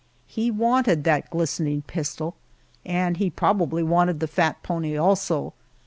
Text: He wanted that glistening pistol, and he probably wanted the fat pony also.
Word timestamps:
He 0.25 0.49
wanted 0.49 1.03
that 1.03 1.29
glistening 1.29 1.83
pistol, 1.83 2.33
and 2.83 3.17
he 3.17 3.29
probably 3.29 3.83
wanted 3.83 4.19
the 4.19 4.25
fat 4.27 4.63
pony 4.63 4.97
also. 4.97 5.53